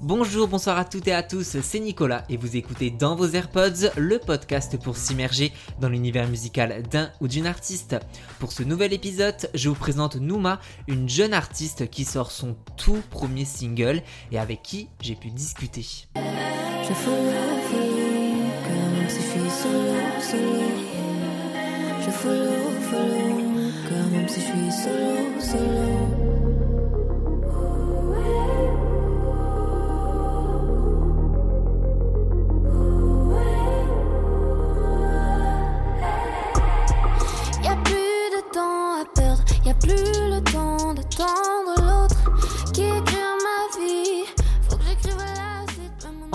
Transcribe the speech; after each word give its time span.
Bonjour, 0.00 0.46
bonsoir 0.46 0.78
à 0.78 0.84
toutes 0.84 1.08
et 1.08 1.12
à 1.12 1.24
tous, 1.24 1.58
c'est 1.60 1.80
Nicolas 1.80 2.22
et 2.28 2.36
vous 2.36 2.56
écoutez 2.56 2.88
dans 2.88 3.16
vos 3.16 3.26
AirPods 3.26 3.90
le 3.96 4.20
podcast 4.20 4.78
pour 4.78 4.96
s'immerger 4.96 5.52
dans 5.80 5.88
l'univers 5.88 6.28
musical 6.28 6.84
d'un 6.88 7.10
ou 7.20 7.26
d'une 7.26 7.48
artiste. 7.48 7.96
Pour 8.38 8.52
ce 8.52 8.62
nouvel 8.62 8.92
épisode, 8.92 9.50
je 9.54 9.68
vous 9.68 9.74
présente 9.74 10.14
Nouma, 10.14 10.60
une 10.86 11.08
jeune 11.08 11.34
artiste 11.34 11.90
qui 11.90 12.04
sort 12.04 12.30
son 12.30 12.56
tout 12.76 13.02
premier 13.10 13.44
single 13.44 14.02
et 14.30 14.38
avec 14.38 14.62
qui 14.62 14.88
j'ai 15.00 15.16
pu 15.16 15.30
discuter. 15.30 15.84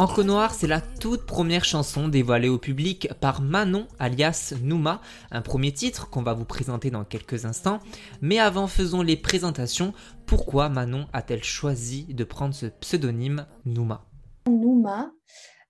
Encre 0.03 0.25
Noire, 0.25 0.53
c'est 0.53 0.67
la 0.67 0.81
toute 0.81 1.25
première 1.25 1.63
chanson 1.63 2.09
dévoilée 2.09 2.49
au 2.49 2.57
public 2.57 3.07
par 3.21 3.41
Manon 3.41 3.87
alias 3.99 4.53
Nouma, 4.61 4.99
un 5.31 5.41
premier 5.41 5.71
titre 5.71 6.09
qu'on 6.09 6.23
va 6.23 6.33
vous 6.33 6.43
présenter 6.43 6.91
dans 6.91 7.05
quelques 7.05 7.45
instants. 7.45 7.79
Mais 8.19 8.37
avant, 8.37 8.67
faisons 8.67 9.01
les 9.01 9.15
présentations. 9.15 9.93
Pourquoi 10.25 10.67
Manon 10.67 11.07
a-t-elle 11.13 11.45
choisi 11.45 12.03
de 12.13 12.25
prendre 12.25 12.53
ce 12.53 12.65
pseudonyme 12.65 13.45
Nouma? 13.63 14.05
Nouma 14.45 15.09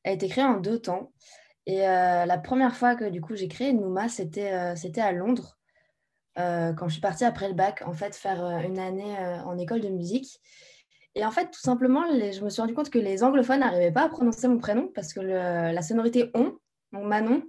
a 0.04 0.10
été 0.10 0.28
créée 0.28 0.46
en 0.46 0.60
deux 0.60 0.80
temps. 0.80 1.12
Et 1.68 1.88
euh, 1.88 2.26
la 2.26 2.38
première 2.40 2.76
fois 2.76 2.96
que 2.96 3.08
du 3.08 3.22
coup 3.22 3.36
j'ai 3.36 3.48
créé 3.48 3.72
Nouma, 3.72 4.10
c'était 4.10 4.52
euh, 4.52 4.74
à 4.98 5.12
Londres, 5.12 5.60
euh, 6.40 6.74
quand 6.74 6.88
je 6.88 6.94
suis 6.94 7.02
partie 7.02 7.24
après 7.24 7.50
le 7.50 7.54
bac, 7.54 7.84
en 7.86 7.94
fait, 7.94 8.16
faire 8.16 8.44
une 8.66 8.80
année 8.80 9.16
en 9.46 9.60
école 9.60 9.82
de 9.82 9.90
musique. 9.90 10.40
Et 11.16 11.26
en 11.26 11.32
fait, 11.32 11.52
tout 11.52 11.60
simplement, 11.60 12.04
je 12.10 12.44
me 12.44 12.50
suis 12.50 12.62
rendu 12.62 12.74
compte 12.74 12.90
que 12.90 13.00
les 13.00 13.24
anglophones 13.24 13.60
n'arrivaient 13.60 13.92
pas 13.92 14.04
à 14.04 14.10
prononcer 14.10 14.48
mon 14.48 14.58
prénom 14.58 14.90
parce 14.96 15.14
que 15.14 15.20
la 15.20 15.82
sonorité 15.82 16.32
on, 16.34 16.58
mon 16.92 17.06
Manon, 17.06 17.44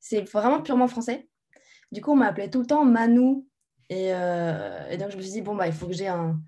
c'est 0.00 0.22
vraiment 0.22 0.62
purement 0.62 0.88
français. 0.88 1.28
Du 1.92 2.00
coup, 2.00 2.12
on 2.12 2.16
m'appelait 2.16 2.50
tout 2.50 2.60
le 2.60 2.66
temps 2.66 2.84
Manou. 2.84 3.46
Euh, 3.92 4.88
et, 4.90 4.96
donc, 4.96 5.10
je 5.10 5.16
me 5.16 5.22
suis 5.22 5.30
dit, 5.30 5.42
bon, 5.42 5.54
bah, 5.54 5.66
il 5.66 5.72
faut 5.72 5.86
que 5.86 5.92
j'ai 5.92 6.08
un, 6.08 6.40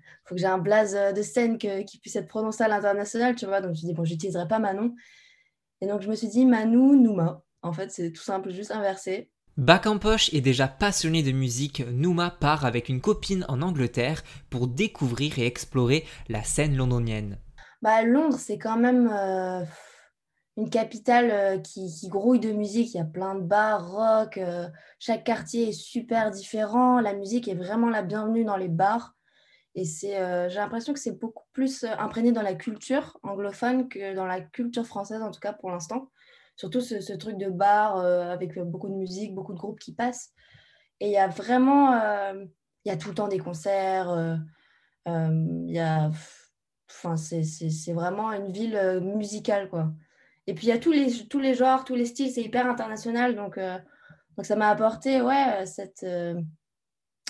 un 0.43 0.57
blaze 0.57 0.97
de 1.15 1.21
scène 1.21 1.57
qui 1.57 1.99
puisse 1.99 2.15
être 2.15 2.27
prononcé 2.27 2.63
à 2.63 2.67
l'international, 2.67 3.35
tu 3.35 3.45
vois. 3.45 3.61
Donc, 3.61 3.69
je 3.69 3.71
me 3.71 3.75
suis 3.75 3.87
dit, 3.87 3.93
bon, 3.93 4.03
j'utiliserai 4.03 4.47
pas 4.47 4.59
Manon. 4.59 4.93
Et 5.79 5.87
donc, 5.87 6.01
je 6.01 6.09
me 6.09 6.15
suis 6.15 6.27
dit, 6.27 6.45
Manou, 6.45 6.95
Nouma. 6.95 7.43
En 7.61 7.71
fait, 7.71 7.91
c'est 7.91 8.11
tout 8.11 8.21
simple, 8.21 8.49
juste 8.51 8.71
inversé. 8.71 9.29
Bac 9.57 9.87
en 9.87 9.97
poche 9.97 10.31
et 10.35 10.41
déjà 10.41 10.67
passionné 10.67 11.23
de 11.23 11.31
musique, 11.31 11.83
Nouma 11.91 12.29
part 12.29 12.63
avec 12.63 12.89
une 12.89 13.01
copine 13.01 13.43
en 13.47 13.63
Angleterre 13.63 14.21
pour 14.51 14.67
découvrir 14.67 15.39
et 15.39 15.47
explorer 15.47 16.05
la 16.29 16.43
scène 16.43 16.77
londonienne. 16.77 17.39
Bah, 17.81 18.03
Londres, 18.03 18.37
c'est 18.37 18.59
quand 18.59 18.77
même 18.77 19.09
euh, 19.11 19.63
une 20.57 20.69
capitale 20.69 21.31
euh, 21.31 21.57
qui, 21.57 21.89
grouille 22.07 22.39
de 22.39 22.51
musique. 22.51 22.93
Il 22.93 22.97
y 22.97 23.01
a 23.01 23.05
plein 23.05 23.33
de 23.33 23.41
bars, 23.41 23.91
rock. 23.91 24.37
Euh, 24.37 24.67
chaque 24.99 25.23
quartier 25.23 25.69
est 25.69 25.73
super 25.73 26.29
différent. 26.29 26.99
La 26.99 27.15
musique 27.15 27.47
est 27.47 27.55
vraiment 27.55 27.89
la 27.89 28.03
bienvenue 28.03 28.45
dans 28.45 28.57
les 28.57 28.67
bars. 28.67 29.15
Et 29.73 29.85
j'ai 29.85 30.19
l'impression 30.55 30.93
que 30.93 30.99
c'est 30.99 31.19
beaucoup 31.19 31.45
plus 31.53 31.83
imprégné 31.83 32.31
dans 32.31 32.43
la 32.43 32.53
culture 32.53 33.17
anglophone 33.23 33.89
que 33.89 34.13
dans 34.13 34.25
la 34.27 34.41
culture 34.41 34.85
française, 34.85 35.23
en 35.23 35.31
tout 35.31 35.39
cas 35.39 35.53
pour 35.53 35.71
l'instant 35.71 36.09
surtout 36.57 36.81
ce, 36.81 37.13
truc 37.13 37.37
de 37.37 37.49
bar 37.49 37.97
euh, 37.97 38.31
avec 38.31 38.59
beaucoup 38.59 38.89
de 38.89 38.95
musique, 38.95 39.33
beaucoup 39.33 39.53
de 39.53 39.59
groupes 39.59 39.79
qui 39.79 39.93
passent. 39.93 40.33
Et 40.99 41.07
il 41.07 41.11
y 41.11 41.17
a 41.17 41.27
vraiment, 41.27 41.93
euh, 41.93 42.45
il 42.83 42.89
y 42.89 42.91
a 42.91 42.97
tout 42.97 43.09
le 43.09 43.15
temps 43.15 43.27
des 43.27 43.37
concerts. 43.37 44.09
Euh, 44.09 44.35
il 45.05 45.71
y 45.71 45.79
a, 45.79 46.09
enfin, 46.89 47.15
c'est 47.15 47.93
vraiment 47.93 48.33
une 48.33 48.51
ville 48.51 48.99
musicale, 49.01 49.69
quoi. 49.69 49.93
Et 50.47 50.53
puis 50.53 50.67
il 50.67 50.69
y 50.69 50.73
a 50.73 50.79
tous 50.79 50.91
les, 50.91 51.27
tous 51.27 51.39
les 51.39 51.53
genres, 51.53 51.85
tous 51.85 51.95
les 51.95 52.05
styles, 52.05 52.31
c'est 52.31 52.41
hyper 52.41 52.67
international. 52.67 53.35
Donc, 53.35 53.59
donc 53.59 54.45
ça 54.45 54.55
m'a 54.55 54.69
apporté, 54.69 55.21
ouais, 55.21 55.65
cette, 55.65 56.05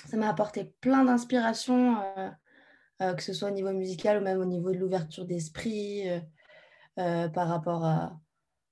ça 0.05 0.17
m'a 0.17 0.29
apporté 0.29 0.73
plein 0.81 1.03
d'inspiration, 1.03 1.97
que 2.99 3.21
ce 3.21 3.33
soit 3.33 3.49
au 3.49 3.53
niveau 3.53 3.73
musical 3.73 4.21
ou 4.21 4.23
même 4.23 4.39
au 4.39 4.45
niveau 4.45 4.71
de 4.71 4.77
l'ouverture 4.77 5.25
d'esprit 5.25 6.03
par 6.95 7.47
rapport 7.47 7.85
à, 7.85 8.19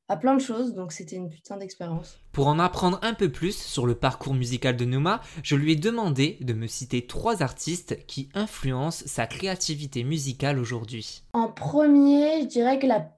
à 0.07 0.17
plein 0.17 0.35
de 0.35 0.41
choses, 0.41 0.73
donc 0.73 0.91
c'était 0.91 1.15
une 1.15 1.29
putain 1.29 1.57
d'expérience. 1.57 2.19
Pour 2.31 2.47
en 2.47 2.59
apprendre 2.59 2.99
un 3.01 3.13
peu 3.13 3.31
plus 3.31 3.57
sur 3.57 3.87
le 3.87 3.95
parcours 3.95 4.35
musical 4.35 4.77
de 4.77 4.85
Nouma, 4.85 5.21
je 5.41 5.55
lui 5.55 5.71
ai 5.71 5.75
demandé 5.75 6.37
de 6.41 6.53
me 6.53 6.67
citer 6.67 7.07
trois 7.07 7.41
artistes 7.41 8.05
qui 8.05 8.29
influencent 8.35 9.03
sa 9.07 9.25
créativité 9.25 10.03
musicale 10.03 10.59
aujourd'hui. 10.59 11.23
En 11.33 11.51
premier, 11.51 12.41
je 12.41 12.45
dirais 12.45 12.77
que 12.77 12.85
la, 12.85 13.11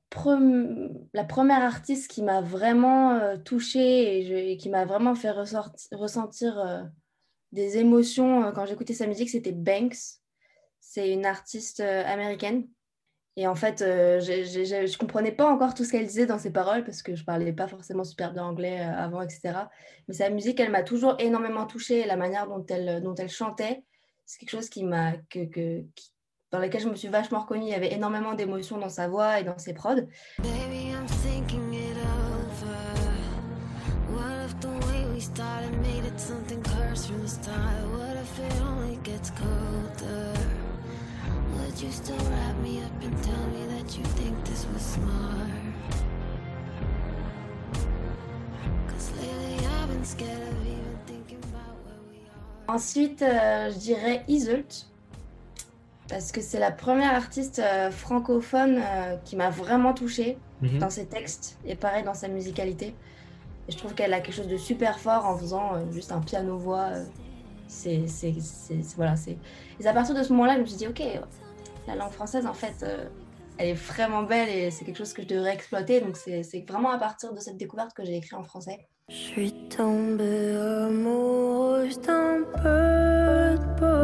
la 1.14 1.24
première 1.26 1.62
artiste 1.62 2.10
qui 2.10 2.24
m'a 2.24 2.42
vraiment 2.42 3.12
euh, 3.16 3.36
touchée 3.38 4.52
et, 4.52 4.58
qui 4.58 4.70
m'a 4.70 4.86
vraiment 4.86 5.16
fait 5.16 5.32
ressentir 5.32 6.60
euh, 6.60 6.84
des 7.52 7.78
émotions 7.78 8.46
euh, 8.46 8.52
quand 8.54 8.66
j'écoutais 8.66 8.94
sa 8.94 9.08
musique, 9.08 9.30
c'était 9.30 9.52
Banks. 9.52 10.22
C'est 10.80 11.12
une 11.12 11.26
artiste 11.26 11.82
américaine 11.82 12.70
et 13.40 13.46
en 13.46 13.54
fait, 13.54 13.84
euh, 13.84 14.20
je 14.20 14.30
ne 14.30 14.98
comprenais 14.98 15.32
pas 15.32 15.46
encore 15.46 15.76
tout 15.76 15.84
ce 15.86 15.92
qu'elle 15.92 16.08
disait 16.08 16.26
dans 16.26 16.40
ses 16.40 16.52
paroles 16.52 16.84
parce 16.84 17.04
que 17.04 17.16
je 17.16 17.24
parlais 17.24 17.54
pas 17.54 17.68
forcément 17.68 18.04
super 18.04 18.34
bien 18.34 18.44
anglais 18.44 18.80
euh, 18.82 18.98
avant, 18.98 19.22
etc. 19.22 19.54
Mais 20.08 20.16
sa 20.16 20.32
musique, 20.32 20.60
elle 20.60 20.72
m'a 20.72 20.82
toujours 20.82 21.16
énormément 21.20 21.68
touchée. 21.68 22.04
La 22.08 22.18
manière 22.18 22.48
dont 22.48 22.66
elle, 22.68 23.00
dont 23.04 23.14
elle 23.14 23.30
chantait, 23.30 23.84
c'est 24.26 24.40
quelque 24.40 24.50
chose 24.50 24.70
qui 24.70 24.84
que, 25.30 25.84
dans 26.52 26.58
laquelle 26.58 26.82
je 26.82 26.90
me 26.90 26.96
suis 26.96 27.10
vachement 27.10 27.42
reconnue. 27.42 27.66
Il 27.66 27.70
y 27.70 27.76
avait 27.76 27.94
énormément 27.94 28.34
d'émotions 28.34 28.80
dans 28.80 28.90
sa 28.90 29.08
voix 29.08 29.40
et 29.40 29.44
dans 29.44 29.60
ses 29.60 29.76
prods. 29.76 30.02
Ensuite, 52.68 53.22
euh, 53.22 53.70
je 53.72 53.78
dirais 53.78 54.24
Iseult, 54.28 54.88
parce 56.10 56.32
que 56.32 56.42
c'est 56.42 56.58
la 56.58 56.72
première 56.72 57.14
artiste 57.14 57.60
euh, 57.60 57.92
francophone 57.92 58.82
euh, 58.84 59.16
qui 59.24 59.36
m'a 59.36 59.52
vraiment 59.52 59.94
touchée 59.94 60.40
mhm. 60.64 60.80
dans 60.80 60.90
ses 60.90 61.06
textes 61.06 61.60
et 61.64 61.76
pareil 61.76 62.04
dans 62.04 62.16
sa 62.16 62.28
musicalité. 62.28 62.96
Et 63.68 63.72
je 63.72 63.78
trouve 63.78 63.94
qu'elle 63.94 64.16
a 64.16 64.20
quelque 64.20 64.36
chose 64.36 64.48
de 64.48 64.58
super 64.58 64.98
fort 64.98 65.28
en 65.28 65.38
faisant 65.38 65.92
juste 65.92 66.12
un 66.12 66.22
piano-voix. 66.22 66.90
c'est, 67.68 68.06
voilà, 68.96 69.16
c'est. 69.16 69.38
Et 69.80 69.86
à 69.86 69.94
partir 69.94 70.16
de 70.16 70.24
ce 70.24 70.34
moment-là, 70.34 70.56
je 70.56 70.62
me 70.62 70.66
suis 70.66 70.78
dit, 70.78 70.88
ok, 70.88 71.04
la 71.88 71.96
langue 71.96 72.12
française, 72.12 72.46
en 72.46 72.54
fait, 72.54 72.86
elle 73.58 73.70
est 73.70 73.74
vraiment 73.74 74.24
belle 74.24 74.50
et 74.50 74.72
c'est 74.72 74.86
quelque 74.86 74.98
chose 74.98 75.14
que 75.14 75.24
je 75.24 75.28
devrais 75.28 75.54
exploiter. 75.54 76.02
Donc 76.02 76.16
c'est 76.18 76.66
vraiment 76.68 76.92
à 76.92 76.98
partir 76.98 77.34
de 77.34 77.40
cette 77.40 77.58
découverte 77.58 77.94
que 77.96 78.06
j'ai 78.06 78.18
écrit 78.18 78.36
en 78.36 78.44
français. 78.44 78.88
Je 79.10 79.16
suis 79.16 79.54
tombée 79.70 80.56
amoureuse 80.86 82.00
d'un 82.02 82.44
peu 82.56 83.58
de 83.58 83.98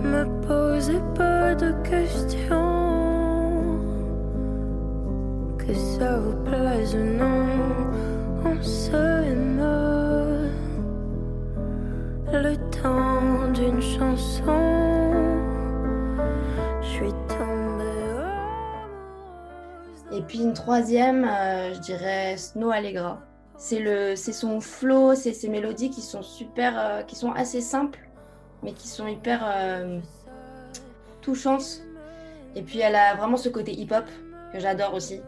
Me 0.00 0.24
posez 0.46 1.00
pas 1.14 1.54
de 1.54 1.72
questions. 1.88 2.78
Que 5.58 5.74
ça 5.74 6.18
vous 6.18 6.42
plaise 6.44 6.94
ou 6.94 7.04
non, 7.04 7.46
on 8.44 8.62
se 8.62 8.90
aime. 8.90 9.58
Le 12.32 12.56
temps 12.70 13.52
d'une 13.52 13.82
chanson. 13.82 14.67
Et 20.10 20.22
puis 20.22 20.40
une 20.40 20.54
troisième, 20.54 21.24
euh, 21.24 21.74
je 21.74 21.80
dirais 21.80 22.36
Snow 22.36 22.70
Allegra. 22.70 23.20
C'est 23.56 24.16
son 24.16 24.60
flow, 24.60 25.14
c'est 25.14 25.32
ses 25.32 25.48
mélodies 25.48 25.90
qui 25.90 26.00
sont 26.00 26.22
super, 26.22 26.78
euh, 26.78 27.02
qui 27.02 27.16
sont 27.16 27.32
assez 27.32 27.60
simples, 27.60 28.08
mais 28.62 28.72
qui 28.72 28.88
sont 28.88 29.06
hyper 29.06 29.44
euh, 29.44 29.98
touchantes. 31.20 31.82
Et 32.54 32.62
puis 32.62 32.80
elle 32.80 32.94
a 32.94 33.14
vraiment 33.16 33.36
ce 33.36 33.48
côté 33.48 33.72
hip-hop 33.72 34.04
que 34.52 34.60
j'adore 34.60 34.94
aussi. 34.94 35.20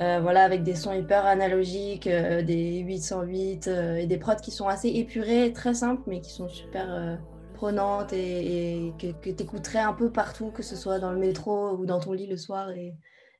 voilà, 0.00 0.44
avec 0.44 0.62
des 0.62 0.76
sons 0.76 0.92
hyper 0.92 1.26
analogiques, 1.26 2.08
des 2.08 2.78
808 2.78 3.66
et 3.98 4.06
des 4.06 4.16
prods 4.16 4.36
qui 4.36 4.52
sont 4.52 4.68
assez 4.68 4.88
épurés, 4.88 5.52
très 5.52 5.74
simples, 5.74 6.02
mais 6.06 6.20
qui 6.20 6.30
sont 6.30 6.48
super 6.48 7.18
prenante 7.54 8.12
et, 8.12 8.92
que, 8.98 9.08
que 9.08 9.30
tu 9.30 9.42
écouterais 9.42 9.80
un 9.80 9.92
peu 9.92 10.10
partout, 10.10 10.50
que 10.52 10.62
ce 10.62 10.76
soit 10.76 10.98
dans 11.00 11.12
le 11.12 11.18
métro 11.18 11.72
ou 11.72 11.84
dans 11.84 12.00
ton 12.00 12.12
lit 12.12 12.28
le 12.28 12.36
soir. 12.36 12.68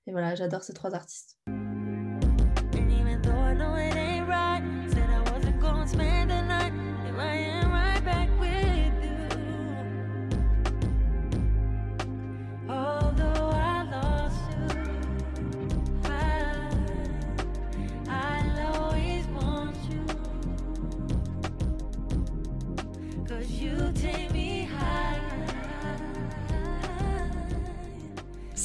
Et 0.08 0.10
voilà, 0.10 0.34
j'adore 0.34 0.64
ces 0.64 0.72
trois 0.72 0.94
artistes. 0.94 1.37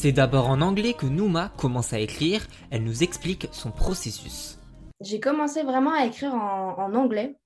C'est 0.03 0.11
d'abord 0.11 0.49
en 0.49 0.59
anglais 0.59 0.91
que 0.91 1.05
Nouma 1.05 1.53
commence 1.55 1.93
à 1.93 1.99
écrire, 1.99 2.45
elle 2.71 2.83
nous 2.83 3.03
explique 3.03 3.47
son 3.53 3.71
processus. 3.71 4.59
J'ai 4.99 5.21
commencé 5.21 5.63
vraiment 5.63 5.93
à 5.93 6.05
écrire 6.05 6.35
en, 6.35 6.93
anglais. 6.93 7.37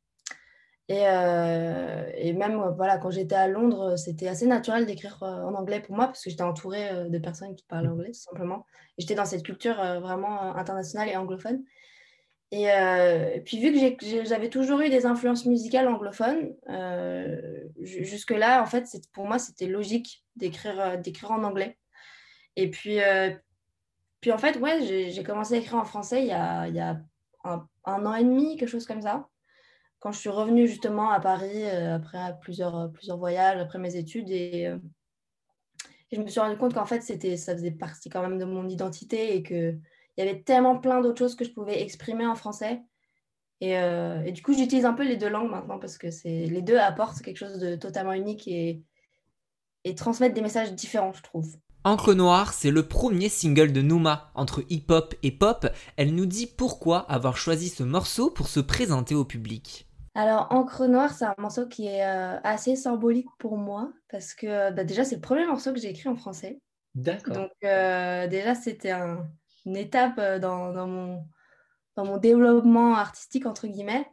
Et, 0.89 1.03
euh, 1.03 2.09
et, 2.15 2.33
même 2.33 2.59
voilà, 2.75 2.97
quand 2.97 3.11
j'étais 3.11 3.35
à 3.35 3.47
Londres, 3.47 3.95
c'était 3.95 4.27
assez 4.27 4.47
naturel 4.47 4.87
d'écrire 4.87 5.21
euh, 5.21 5.43
en 5.43 5.53
anglais 5.53 5.81
pour 5.81 5.95
moi 5.95 6.07
parce 6.07 6.23
que 6.23 6.31
j'étais 6.31 6.41
entourée 6.41 6.89
euh, 6.89 7.09
de 7.09 7.19
personnes 7.19 7.53
qui 7.53 7.63
parlaient 7.65 7.89
anglais, 7.89 8.07
tout 8.07 8.21
simplement. 8.21 8.65
J'étais 8.97 9.13
dans 9.13 9.25
cette 9.25 9.43
culture 9.43 9.75
vraiment 9.75 10.55
internationale 10.55 11.09
et 11.09 11.15
anglophone. 11.15 11.61
Et, 12.51 12.69
puis 13.45 13.59
vu 13.59 13.95
que 13.97 14.25
j'avais 14.25 14.49
toujours 14.49 14.79
eu 14.79 14.89
des 14.89 15.05
influences 15.05 15.45
musicales 15.45 15.87
anglophones, 15.87 16.55
jusque-là, 17.81 18.63
en 18.63 18.65
fait, 18.65 18.87
pour 19.13 19.27
moi, 19.27 19.37
c'était 19.37 19.67
logique 19.67 20.23
d'écrire 20.35 21.29
en 21.29 21.43
anglais. 21.43 21.77
Et 22.57 22.71
puis, 22.71 23.01
euh, 23.01 23.29
puis 24.19 24.31
en 24.31 24.39
fait, 24.39 24.57
ouais, 24.57 24.81
j'ai 24.83 25.23
commencé 25.23 25.53
à 25.53 25.57
écrire 25.59 25.75
en 25.75 25.85
français 25.85 26.23
il 26.23 26.27
y 26.27 26.31
a, 26.31 26.99
un, 27.43 27.65
an 27.85 28.15
et 28.15 28.23
demi, 28.23 28.57
quelque 28.57 28.67
chose 28.67 28.87
comme 28.87 29.03
ça. 29.03 29.29
Quand 29.99 30.11
je 30.11 30.17
suis 30.17 30.29
revenue 30.29 30.67
justement 30.67 31.11
à 31.11 31.19
Paris 31.19 31.65
euh, 31.65 31.95
après 31.95 32.35
plusieurs, 32.41 32.91
plusieurs 32.91 33.17
voyages, 33.17 33.61
après 33.61 33.79
mes 33.79 33.95
études. 33.95 34.29
Et, 34.31 34.67
euh, 34.67 34.77
je 36.11 36.19
me 36.19 36.27
suis 36.27 36.39
rendu 36.39 36.57
compte 36.57 36.73
qu'en 36.73 36.85
fait, 36.85 37.01
ça 37.01 37.53
faisait 37.53 37.71
partie 37.71 38.09
quand 38.09 38.21
même 38.21 38.39
de 38.39 38.45
mon 38.45 38.67
identité 38.67 39.35
et 39.35 39.43
qu'il 39.43 39.79
y 40.17 40.21
avait 40.21 40.41
tellement 40.41 40.79
plein 40.79 41.01
d'autres 41.01 41.19
choses 41.19 41.35
que 41.35 41.45
je 41.45 41.51
pouvais 41.51 41.81
exprimer 41.81 42.25
en 42.25 42.35
français. 42.35 42.81
Et, 43.59 44.31
du 44.31 44.41
coup, 44.41 44.53
j'utilise 44.53 44.85
un 44.85 44.93
peu 44.93 45.03
les 45.03 45.17
deux 45.17 45.29
langues 45.29 45.51
maintenant 45.51 45.79
parce 45.79 45.97
que 45.97 46.07
les 46.23 46.61
deux 46.61 46.77
apportent 46.77 47.21
quelque 47.21 47.37
chose 47.37 47.59
de 47.59 47.75
totalement 47.75 48.13
unique 48.13 48.47
et, 48.47 48.81
et 49.83 49.95
transmettent 49.95 50.33
des 50.33 50.41
messages 50.41 50.73
différents, 50.73 51.11
je 51.11 51.23
trouve. 51.23 51.57
Encre 51.87 52.13
Noire, 52.13 52.51
c'est 52.51 52.69
le 52.69 52.85
premier 52.85 53.29
single 53.29 53.71
de 53.71 53.81
Nouma. 53.81 54.29
Entre 54.35 54.65
hip-hop 54.69 55.15
et 55.23 55.31
pop, 55.31 55.67
elle 55.95 56.13
nous 56.13 56.25
dit 56.25 56.45
pourquoi 56.45 57.09
avoir 57.09 57.37
choisi 57.37 57.69
ce 57.69 57.81
morceau 57.81 58.29
pour 58.29 58.49
se 58.49 58.59
présenter 58.59 59.15
au 59.15 59.23
public. 59.23 59.87
Alors, 60.13 60.47
Encre 60.49 60.85
Noire, 60.89 61.13
c'est 61.13 61.23
un 61.23 61.35
morceau 61.37 61.65
qui 61.65 61.87
est 61.87 62.05
euh, 62.05 62.41
assez 62.43 62.75
symbolique 62.75 63.29
pour 63.39 63.55
moi 63.55 63.93
parce 64.11 64.33
que 64.33 64.69
bah, 64.73 64.83
déjà, 64.83 65.05
c'est 65.05 65.15
le 65.15 65.21
premier 65.21 65.45
morceau 65.45 65.71
que 65.71 65.79
j'ai 65.79 65.91
écrit 65.91 66.09
en 66.09 66.17
français. 66.17 66.59
D'accord. 66.93 67.35
Donc, 67.35 67.51
euh, 67.63 68.27
déjà, 68.27 68.53
c'était 68.53 68.91
une 69.65 69.77
étape 69.77 70.19
euh, 70.19 70.39
dans, 70.39 70.87
mon, 70.87 71.23
dans 71.95 72.03
mon 72.03 72.17
développement 72.17 72.95
artistique, 72.95 73.45
entre 73.45 73.65
guillemets. 73.65 74.05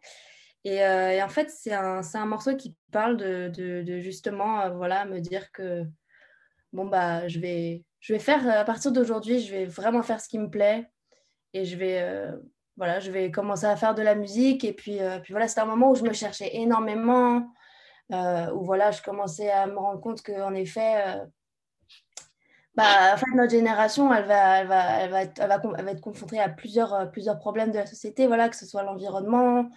Et, 0.63 0.81
en 0.81 1.29
fait, 1.29 1.51
c'est 1.51 1.75
un, 1.75 2.03
un, 2.15 2.27
morceau 2.27 2.55
qui 2.55 2.77
parle 2.93 3.17
de, 3.17 3.49
de 3.83 3.99
justement, 3.99 4.71
voilà, 4.71 5.07
me 5.07 5.19
dire 5.19 5.51
que 5.51 5.85
bon, 6.75 6.85
bah, 6.85 7.27
je 7.29 7.39
vais, 7.39 7.85
je 8.01 8.13
vais 8.13 8.19
faire, 8.19 8.47
à 8.47 8.65
partir 8.65 8.93
d'aujourd'hui, 8.93 9.41
je 9.41 9.51
vais 9.51 9.65
vraiment 9.65 10.03
faire 10.03 10.21
ce 10.21 10.29
qui 10.29 10.39
me 10.39 10.51
plaît 10.51 10.91
et 11.55 11.65
je 11.65 11.77
vais, 11.77 12.03
euh, 12.03 12.37
voilà, 12.77 13.01
je 13.01 13.11
vais 13.11 13.31
commencer 13.31 13.65
à 13.65 13.77
faire 13.77 13.95
de 13.95 14.03
la 14.03 14.17
musique. 14.17 14.65
Et 14.65 14.73
puis, 14.75 15.01
euh, 15.01 15.21
puis 15.21 15.33
voilà, 15.33 15.49
c'était 15.49 15.63
un 15.63 15.67
moment 15.67 15.93
où 15.93 15.95
je 15.95 16.03
me 16.03 16.13
cherchais 16.13 16.51
énormément, 16.57 17.49
euh, 18.13 18.51
où 18.53 18.65
voilà, 18.65 18.91
je 18.91 19.01
commençais 19.03 19.51
à 19.51 19.67
me 19.67 19.79
rendre 19.79 20.01
compte 20.01 20.21
qu'en 20.23 20.53
effet, 20.53 21.23
bah, 22.75 23.15
en 23.15 23.37
notre 23.37 23.53
génération, 23.53 24.13
elle 24.13 24.27
va, 24.27 24.61
elle 24.61 24.67
va, 24.67 25.01
elle 25.01 25.11
va, 25.11 25.23
être, 25.23 25.41
elle 25.41 25.85
va 25.85 25.91
être 25.93 26.01
confrontée 26.01 26.41
à 26.41 26.49
plusieurs, 26.49 27.09
plusieurs 27.13 27.39
problèmes 27.39 27.71
de 27.71 27.79
la 27.79 27.87
société, 27.87 28.27
voilà, 28.27 28.49
que 28.49 28.57
ce 28.57 28.67
soit 28.67 28.83
l'environnement, 28.83 29.71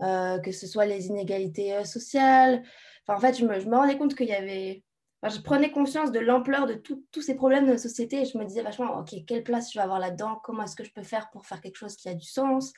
que 0.00 0.50
ce 0.50 0.66
soit 0.66 0.86
les 0.86 1.06
inégalités 1.06 1.84
sociales. 1.84 2.64
Enfin, 3.06 3.16
en 3.16 3.20
fait, 3.20 3.38
je 3.38 3.46
me, 3.46 3.60
je 3.60 3.68
me 3.68 3.76
rendais 3.76 3.96
compte 3.96 4.16
qu'il 4.16 4.26
y 4.26 4.34
avait 4.34 4.82
je 5.30 5.40
prenais 5.40 5.70
conscience 5.70 6.12
de 6.12 6.18
l'ampleur 6.20 6.66
de 6.66 6.74
tous 6.74 7.22
ces 7.22 7.34
problèmes 7.34 7.66
de 7.66 7.72
la 7.72 7.78
société 7.78 8.22
et 8.22 8.24
je 8.24 8.36
me 8.36 8.44
disais 8.44 8.62
vachement, 8.62 8.98
OK, 8.98 9.14
quelle 9.26 9.42
place 9.42 9.72
je 9.72 9.78
vais 9.78 9.82
avoir 9.82 9.98
là-dedans? 9.98 10.40
Comment 10.42 10.64
est-ce 10.64 10.76
que 10.76 10.84
je 10.84 10.92
peux 10.92 11.02
faire 11.02 11.30
pour 11.30 11.46
faire 11.46 11.60
quelque 11.60 11.76
chose 11.76 11.96
qui 11.96 12.08
a 12.08 12.14
du 12.14 12.26
sens? 12.26 12.72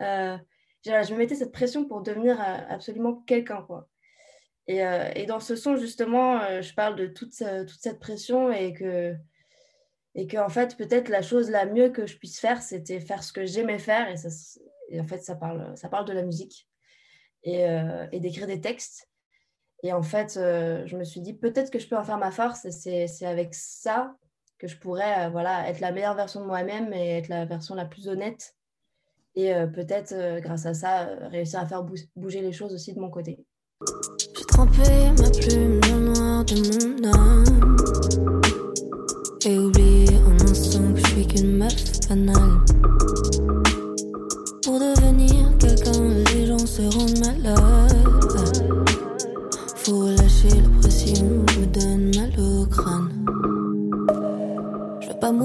Euh, 0.00 0.36
je, 0.84 1.12
me 1.12 1.18
mettais 1.18 1.34
cette 1.34 1.52
pression 1.52 1.84
pour 1.84 2.02
devenir 2.02 2.40
euh, 2.40 2.56
absolument 2.68 3.22
quelqu'un. 3.26 3.62
quoi. 3.62 3.88
Et, 4.66 4.84
euh, 4.84 5.10
et, 5.14 5.26
dans 5.26 5.40
ce 5.40 5.56
son, 5.56 5.76
justement, 5.76 6.60
je 6.60 6.74
parle 6.74 6.96
de 6.96 7.06
toute, 7.06 7.36
toute 7.38 7.80
cette 7.80 8.00
pression 8.00 8.50
et 8.52 8.72
que, 8.72 9.14
et 10.14 10.26
que 10.26 10.36
en 10.36 10.48
fait, 10.48 10.76
peut-être 10.76 11.08
la 11.08 11.22
chose 11.22 11.50
la 11.50 11.64
mieux 11.64 11.90
que 11.90 12.06
je 12.06 12.18
puisse 12.18 12.40
faire, 12.40 12.60
c'était 12.60 13.00
faire 13.00 13.22
ce 13.22 13.32
que 13.32 13.46
j'aimais 13.46 13.78
faire. 13.78 14.08
Et, 14.90 15.00
en 15.00 15.06
fait, 15.06 15.18
ça 15.18 15.36
parle, 15.36 15.76
ça 15.76 15.88
parle 15.88 16.06
de 16.06 16.12
la 16.12 16.22
musique 16.22 16.68
et 17.44 18.20
d'écrire 18.20 18.46
des 18.46 18.60
textes. 18.60 19.07
Et 19.82 19.92
en 19.92 20.02
fait, 20.02 20.36
euh, 20.36 20.82
je 20.86 20.96
me 20.96 21.04
suis 21.04 21.20
dit, 21.20 21.34
peut-être 21.34 21.70
que 21.70 21.78
je 21.78 21.88
peux 21.88 21.96
en 21.96 22.04
faire 22.04 22.18
ma 22.18 22.30
force. 22.30 22.64
Et 22.64 23.06
c'est 23.06 23.26
avec 23.26 23.54
ça 23.54 24.14
que 24.58 24.66
je 24.66 24.76
pourrais 24.76 25.26
euh, 25.26 25.30
voilà, 25.30 25.68
être 25.68 25.80
la 25.80 25.92
meilleure 25.92 26.16
version 26.16 26.40
de 26.40 26.46
moi-même 26.46 26.92
et 26.92 27.18
être 27.18 27.28
la 27.28 27.44
version 27.44 27.74
la 27.74 27.84
plus 27.84 28.08
honnête. 28.08 28.54
Et 29.36 29.54
euh, 29.54 29.66
peut-être, 29.66 30.40
grâce 30.40 30.66
à 30.66 30.74
ça, 30.74 31.08
réussir 31.30 31.60
à 31.60 31.66
faire 31.66 31.84
bouger 32.16 32.40
les 32.40 32.52
choses 32.52 32.74
aussi 32.74 32.92
de 32.92 32.98
mon 32.98 33.10
côté. 33.10 33.38
J'ai 34.36 34.44
trempé 34.46 35.10
ma 35.16 35.30
plume 35.30 35.80
de 35.80 35.92
mon. 35.92 36.28
Et 39.46 39.56
oublié 39.56 40.08
instant 40.40 40.92
que 40.92 41.00
je 41.00 41.06
suis 41.06 41.26
qu'une 41.26 41.56
meuf 41.56 42.08
banale. 42.08 42.67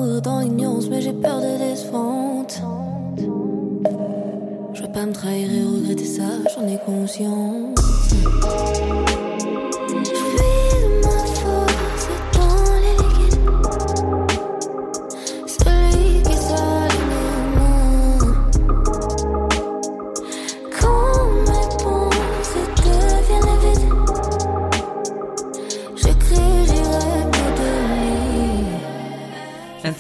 Dans 0.04 0.42
l'ignorance, 0.42 0.90
mais 0.90 1.02
j'ai 1.02 1.14
peur 1.14 1.40
de 1.40 1.58
décevante. 1.58 2.62
Je 4.74 4.82
veux 4.82 4.92
pas 4.92 5.06
me 5.06 5.14
trahir 5.14 5.50
et 5.50 5.64
regretter 5.64 6.06
ça, 6.06 6.24
j'en 6.54 6.68
ai 6.68 6.78
conscience. 6.86 7.80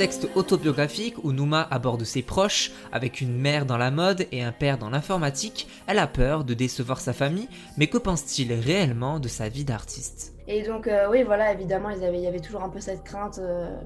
Texte 0.04 0.28
autobiographique 0.36 1.16
où 1.24 1.32
Nouma 1.32 1.66
aborde 1.72 2.04
ses 2.04 2.24
proches, 2.24 2.74
avec 2.92 3.22
une 3.22 3.38
mère 3.38 3.66
dans 3.66 3.78
la 3.78 3.90
mode 3.90 4.28
et 4.34 4.44
un 4.44 4.52
père 4.52 4.78
dans 4.78 4.90
l'informatique, 4.90 5.66
elle 5.88 5.98
a 5.98 6.08
peur 6.08 6.44
de 6.44 6.54
décevoir 6.54 7.00
sa 7.00 7.14
famille, 7.14 7.48
mais 7.78 7.88
que 7.88 7.98
pense-t-il 7.98 8.52
réellement 8.52 9.22
de 9.22 9.30
sa 9.30 9.48
vie 9.48 9.64
d'artiste? 9.64 10.34
Et 10.50 10.64
donc 10.64 10.88
euh, 10.88 11.08
oui, 11.10 11.24
voilà, 11.24 11.54
évidemment, 11.54 11.90
il 11.90 12.02
y 12.02 12.28
avait 12.28 12.42
toujours 12.42 12.64
un 12.64 12.68
peu 12.68 12.82
cette 12.82 13.06
crainte 13.06 13.40
euh, 13.40 13.78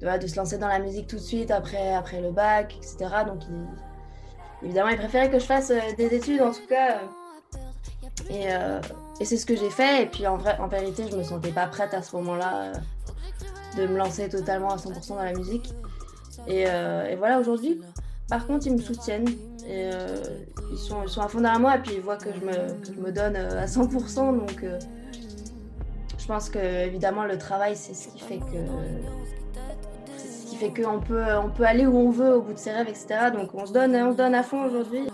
de, 0.00 0.26
se 0.26 0.36
lancer 0.36 0.56
dans 0.56 0.66
la 0.66 0.78
musique 0.78 1.08
tout 1.08 1.16
de 1.16 1.20
suite 1.20 1.50
après, 1.50 1.92
après 1.92 2.22
le 2.22 2.30
bac, 2.30 2.74
etc. 2.78 2.96
Donc 3.26 3.42
évidemment, 4.62 4.88
il 4.88 4.96
préférait 4.96 5.30
que 5.30 5.38
je 5.38 5.44
fasse 5.44 5.70
euh, 5.72 5.78
des 5.98 6.06
études 6.06 6.40
en 6.40 6.52
tout 6.52 6.66
cas. 6.66 7.02
et, 8.30 8.46
c'est 9.26 9.36
ce 9.36 9.44
que 9.44 9.56
j'ai 9.56 9.68
fait. 9.68 10.04
Et 10.04 10.06
puis 10.06 10.26
en, 10.26 10.38
en 10.38 10.68
vérité, 10.68 11.04
je 11.10 11.14
me 11.14 11.22
sentais 11.22 11.52
pas 11.52 11.66
prête 11.66 11.92
à 11.92 12.00
ce 12.00 12.16
moment-là 12.16 12.72
de 13.76 13.86
me 13.86 13.96
lancer 13.96 14.28
totalement 14.28 14.70
à 14.70 14.76
100% 14.76 15.08
dans 15.08 15.22
la 15.22 15.32
musique. 15.32 15.72
Euh, 16.48 17.08
et, 17.08 17.16
voilà, 17.16 17.38
aujourd'hui, 17.38 17.80
par 18.28 18.46
contre, 18.46 18.66
ils 18.66 18.74
me 18.74 18.80
soutiennent. 18.80 19.28
Euh, 19.66 20.22
ils, 20.72 20.78
sont, 20.78 21.02
ils 21.02 21.08
sont 21.08 21.22
à 21.22 21.28
fond 21.28 21.40
derrière 21.40 21.60
moi 21.60 21.76
et 21.76 21.80
puis 21.80 21.94
ils 21.94 22.00
voient 22.02 22.16
que 22.16 22.30
je 22.32 22.40
me, 22.44 23.02
me 23.06 23.12
donne 23.12 23.36
euh, 23.36 23.62
à 23.62 23.66
100%. 23.66 24.38
Donc, 24.38 24.64
je 26.18 26.26
pense 26.26 26.48
que 26.50 26.58
évidemment 26.58 27.24
le 27.24 27.38
travail, 27.38 27.76
c'est 27.76 27.94
ce 27.94 28.08
qui 28.08 28.20
fait 28.20 28.38
que 28.38 28.58
fait 30.54 30.70
qu'on 30.70 31.00
peut, 31.00 31.24
on 31.42 31.50
peut 31.50 31.64
aller 31.64 31.86
où 31.86 31.96
on 31.96 32.10
veut 32.10 32.36
au 32.36 32.42
bout 32.42 32.52
de 32.52 32.58
ses 32.58 32.70
rêves, 32.72 32.88
etc. 32.88 33.30
Donc, 33.32 33.50
on 33.54 33.66
se 33.66 33.72
donne, 33.72 33.94
on 33.94 34.12
se 34.12 34.16
donne 34.16 34.34
à 34.34 34.42
fond 34.42 34.64
aujourd'hui. 34.64 35.08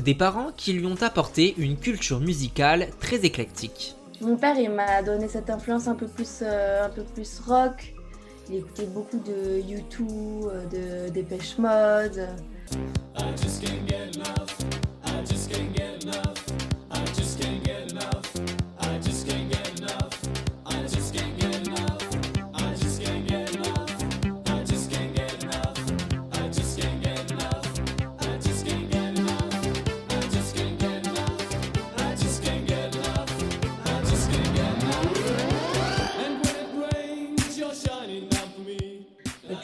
Des 0.00 0.14
parents 0.14 0.50
qui 0.56 0.72
lui 0.72 0.86
ont 0.86 1.02
apporté 1.02 1.54
une 1.58 1.76
culture 1.76 2.20
musicale 2.20 2.88
très 3.00 3.24
éclectique. 3.24 3.94
Mon 4.20 4.36
père, 4.36 4.58
il 4.58 4.70
m'a 4.70 5.02
donné 5.02 5.28
cette 5.28 5.48
influence 5.48 5.88
un 5.88 5.94
peu 5.94 6.06
plus, 6.06 6.40
euh, 6.42 6.84
un 6.84 6.90
peu 6.90 7.02
plus 7.02 7.40
rock. 7.40 7.94
Il 8.50 8.56
écoutait 8.56 8.86
beaucoup 8.86 9.18
de 9.18 9.60
U2, 9.62 10.02
euh, 10.02 11.06
de 11.06 11.10
Dépêche 11.10 11.56
Mode. 11.58 12.28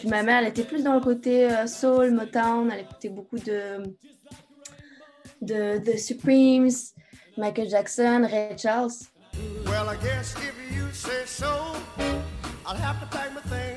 Ma 0.07 0.23
mère, 0.23 0.47
était 0.47 0.65
plus 0.65 0.83
dans 0.83 0.95
le 0.95 1.01
côté 1.01 1.51
euh, 1.51 1.67
soul, 1.67 2.13
Motown. 2.13 2.71
Elle 2.73 2.81
écoutait 2.81 3.09
beaucoup 3.09 3.39
de, 3.39 3.83
de, 5.41 5.79
de 5.79 5.97
Supremes, 5.97 6.71
Michael 7.37 7.69
Jackson, 7.69 8.27
Ray 8.31 8.57
Charles. 8.57 8.93
Well, 9.67 9.89
I 9.89 9.97
guess 9.97 10.35
if 10.37 10.55
you 10.75 10.89
say 10.93 11.27
so, 11.27 11.75
I'll 12.67 12.77
have 12.77 13.01
to 13.01 13.19
my 13.35 13.76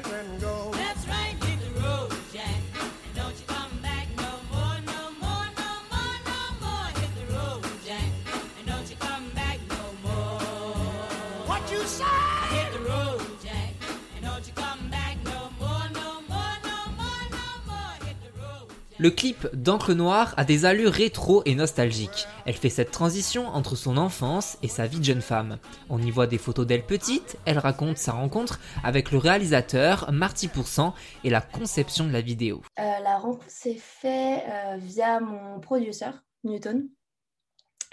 Le 19.01 19.11
clip 19.11 19.47
d'encre 19.53 19.93
noire 19.93 20.33
a 20.35 20.43
des 20.43 20.65
allures 20.65 20.91
rétro 20.91 21.41
et 21.45 21.55
nostalgiques. 21.55 22.27
Elle 22.45 22.55
fait 22.55 22.69
cette 22.69 22.91
transition 22.91 23.47
entre 23.47 23.77
son 23.77 23.95
enfance 23.95 24.57
et 24.61 24.67
sa 24.67 24.87
vie 24.87 24.99
de 24.99 25.05
jeune 25.05 25.21
femme. 25.21 25.57
On 25.89 26.01
y 26.01 26.11
voit 26.11 26.27
des 26.27 26.37
photos 26.37 26.67
d'elle 26.67 26.85
petite, 26.85 27.37
elle 27.45 27.59
raconte 27.59 27.97
sa 27.97 28.11
rencontre 28.11 28.59
avec 28.83 29.11
le 29.13 29.17
réalisateur 29.17 30.11
Marty 30.11 30.49
Pourcent 30.49 30.93
et 31.23 31.29
la 31.29 31.39
conception 31.39 32.05
de 32.07 32.11
la 32.11 32.19
vidéo. 32.19 32.61
Euh, 32.77 32.83
la 33.01 33.17
rencontre 33.17 33.45
s'est 33.49 33.77
faite 33.79 34.43
euh, 34.49 34.75
via 34.77 35.21
mon 35.21 35.61
producteur, 35.61 36.25
Newton, 36.43 36.89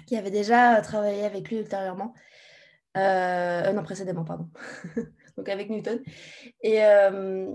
qui 0.08 0.16
avait 0.16 0.32
déjà 0.32 0.80
travaillé 0.80 1.25
avec 1.25 1.48
lui 1.50 1.58
ultérieurement. 1.58 2.14
Euh, 2.96 3.72
non, 3.72 3.84
précédemment, 3.84 4.25
pardon. 4.25 4.48
Donc 5.36 5.48
avec 5.48 5.70
Newton. 5.70 6.00
Et, 6.62 6.84
euh, 6.84 7.46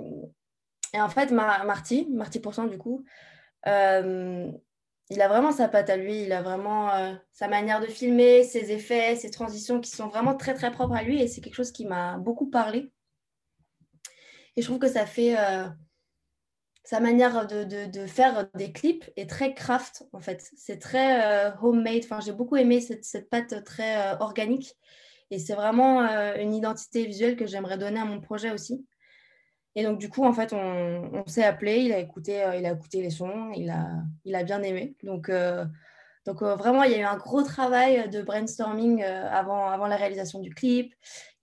en 0.94 1.10
fait, 1.10 1.32
Mar- 1.32 1.66
Marty, 1.66 2.08
Marty 2.14 2.40
Pourcent, 2.40 2.66
du 2.68 2.78
coup, 2.78 3.04
euh, 3.04 3.31
il 3.66 5.22
a 5.22 5.28
vraiment 5.28 5.52
sa 5.52 5.68
patte 5.68 5.90
à 5.90 5.98
lui, 5.98 6.24
il 6.24 6.32
a 6.32 6.42
vraiment 6.42 6.94
euh, 6.94 7.14
sa 7.34 7.48
manière 7.48 7.82
de 7.82 7.88
filmer, 7.88 8.44
ses 8.44 8.72
effets, 8.72 9.16
ses 9.16 9.30
transitions 9.30 9.82
qui 9.82 9.92
sont 9.92 10.08
vraiment 10.08 10.36
très 10.36 10.54
très 10.54 10.72
propres 10.72 10.96
à 10.96 11.04
lui 11.04 11.22
et 11.22 11.28
c'est 11.28 11.42
quelque 11.42 11.56
chose 11.56 11.72
qui 11.72 11.86
m'a 11.86 12.18
beaucoup 12.18 12.50
parlé. 12.50 12.92
Et 14.56 14.62
je 14.62 14.68
trouve 14.68 14.80
que 14.80 14.88
ça 14.88 15.06
fait 15.06 15.38
euh, 15.38 15.68
sa 16.84 17.00
manière 17.00 17.48
de, 17.48 18.08
faire 18.08 18.50
des 18.56 18.72
clips 18.72 19.10
est 19.16 19.30
très 19.30 19.54
craft 19.54 20.04
en 20.14 20.20
fait. 20.20 20.50
C'est 20.56 20.80
très 20.80 21.50
euh, 21.50 21.52
homemade. 21.62 22.02
Enfin, 22.04 22.20
j'ai 22.20 22.32
beaucoup 22.32 22.58
aimé 22.58 22.82
cette, 22.82 23.06
cette 23.06 23.30
patte 23.30 23.64
très 23.64 24.14
euh, 24.14 24.18
organique 24.20 24.76
et 25.30 25.40
c'est 25.40 25.54
vraiment 25.56 26.02
euh, 26.02 26.36
une 26.38 26.54
identité 26.54 27.06
visuelle 27.06 27.38
que 27.38 27.48
j'aimerais 27.48 27.78
donner 27.78 28.00
à 28.00 28.06
mon 28.06 28.20
projet 28.20 28.52
aussi. 28.52 28.86
Et 29.76 29.84
donc, 29.84 30.00
du 30.00 30.10
coup, 30.10 30.26
en 30.26 30.34
fait, 30.34 30.54
on, 30.54 31.24
s'est 31.28 31.44
appelé, 31.44 31.78
il 31.78 31.94
a, 31.94 32.00
écouté, 32.00 32.44
euh, 32.44 32.56
il 32.56 32.66
a 32.66 32.72
écouté 32.74 33.02
les 33.02 33.10
sons, 33.10 33.52
il 33.56 33.70
a, 33.70 33.88
il 34.26 34.36
a 34.36 34.44
bien 34.44 34.62
aimé. 34.64 34.96
Donc, 35.04 35.30
euh, 35.30 35.66
donc 36.26 36.42
euh, 36.42 36.56
vraiment, 36.56 36.84
il 36.84 36.92
y 36.92 36.96
a 36.96 37.00
eu 37.00 37.04
un 37.04 37.16
gros 37.16 37.42
travail 37.42 38.10
de 38.10 38.22
brainstorming 38.22 39.02
avant, 39.04 39.68
avant 39.68 39.88
la 39.88 39.96
réalisation 39.96 40.40
du 40.40 40.54
clip. 40.54 40.94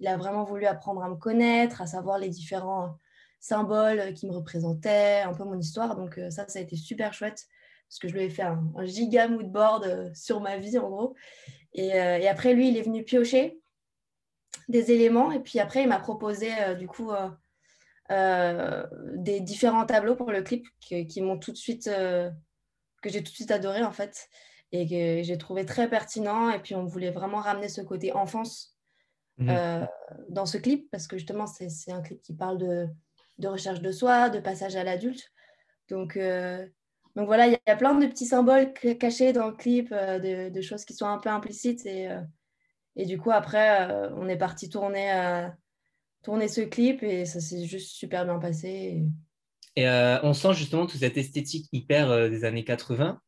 Il 0.01 0.09
a 0.09 0.17
vraiment 0.17 0.45
voulu 0.45 0.67
apprendre 0.67 1.03
à 1.03 1.09
me 1.09 1.17
connaître, 1.17 1.81
à 1.81 1.87
savoir 1.87 2.19
les 2.19 2.29
différents 2.29 2.99
symboles 3.41 4.13
qui 4.15 4.27
me 4.27 4.33
représentaient, 4.33 5.23
un 5.23 5.33
peu 5.33 5.45
mon 5.45 5.59
histoire. 5.59 5.97
Donc, 5.97 6.21
ça, 6.31 6.47
ça 6.49 6.59
a 6.59 6.63
été 6.63 6.77
super 6.77 7.15
chouette 7.15 7.47
parce 7.89 7.99
que 8.01 8.09
je 8.09 8.13
lui 8.13 8.25
ai 8.25 8.31
fait 8.31 8.43
un, 8.43 8.63
un 8.77 8.85
giga 8.85 9.29
mood 9.29 9.51
board 9.51 10.13
sur 10.15 10.41
ma 10.41 10.59
vie, 10.59 10.79
en 10.79 10.91
gros. 10.91 11.15
Et, 11.73 11.99
après, 12.29 12.53
lui, 12.53 12.69
il 12.69 12.77
est 12.77 12.83
venu 12.83 13.05
piocher 13.05 13.59
des 14.69 14.93
éléments. 14.93 15.33
Et 15.33 15.41
puis 15.41 15.61
après, 15.61 15.83
il 15.83 15.89
m'a 15.89 15.99
proposé, 15.99 16.51
du 16.79 16.87
coup, 16.87 17.11
euh, 18.11 18.87
des 19.17 19.41
différents 19.41 19.87
tableaux 19.87 20.17
pour 20.17 20.31
le 20.33 20.43
clip 20.43 20.67
que- 20.89 21.05
qui 21.05 21.21
m'ont 21.23 21.39
tout 21.39 21.53
de 21.53 21.57
suite, 21.57 21.89
euh, 21.89 22.31
que 23.03 23.11
j'ai 23.11 23.23
tout 23.23 23.31
de 23.31 23.37
suite 23.37 23.51
adoré 23.51 23.83
en 23.85 23.93
fait, 23.93 24.29
et 24.73 24.87
que 24.89 25.23
j'ai 25.27 25.39
trouvé 25.39 25.65
très 25.67 25.89
pertinent. 25.89 26.51
Et 26.51 26.61
puis 26.61 26.75
on 26.75 26.85
voulait 26.87 27.11
vraiment 27.11 27.39
ramener 27.41 27.69
ce 27.69 27.81
côté 27.81 28.13
enfance 28.13 28.77
Mhm. 29.39 29.51
euh, 29.51 29.87
dans 30.31 30.47
ce 30.47 30.59
clip, 30.59 30.91
parce 30.91 31.07
que 31.07 31.17
justement, 31.17 31.47
c'est 31.47 31.93
un 31.93 32.03
clip 32.03 32.21
qui 32.23 32.35
parle 32.35 32.59
de, 32.59 32.89
de 33.39 33.49
recherche 33.49 33.81
de 33.81 33.93
soi, 33.93 34.31
de 34.31 34.41
passage 34.41 34.77
à 34.77 34.85
l'adulte. 34.85 35.31
Donc, 35.89 36.19
donc 37.17 37.27
voilà, 37.27 37.47
il 37.47 37.53
y 37.53 37.71
a 37.71 37.77
plein 37.77 37.95
de 37.95 38.07
petits 38.07 38.27
symboles 38.27 38.73
ca- 38.81 38.95
cachés 38.95 39.33
dans 39.33 39.49
le 39.49 39.55
clip, 39.55 39.91
de, 39.91 40.51
de 40.51 40.61
choses 40.61 40.85
qui 40.85 40.95
sont 40.95 41.07
un 41.07 41.19
peu 41.19 41.31
implicites. 41.31 41.87
Et, 41.87 42.09
et 42.97 43.07
du 43.07 43.19
coup, 43.19 43.31
après, 43.31 43.89
on 44.17 44.29
est 44.29 44.37
parti 44.37 44.69
tourner, 44.69 45.13
euh, 45.13 45.49
tourner 46.23 46.49
ce 46.49 46.61
clip 46.63 47.03
et 47.03 47.25
ça 47.25 47.41
s'est 47.41 47.65
juste 47.67 47.91
super 47.91 48.25
bien 48.25 48.39
passé. 48.39 48.69
Et- 48.69 49.83
Et 49.83 49.89
euh, 49.89 50.19
on 50.23 50.35
sent 50.35 50.55
justement 50.55 50.87
toute 50.87 51.01
cette 51.01 51.17
esthétique 51.17 51.69
hyper 51.73 52.11
euh, 52.11 52.29
des 52.29 52.45
années 52.45 52.65
80. 52.65 53.21